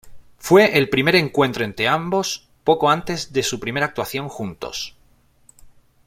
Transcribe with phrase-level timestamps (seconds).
[0.39, 4.97] Fue el primer encuentro entre ambos poco antes de su primera actuación juntos.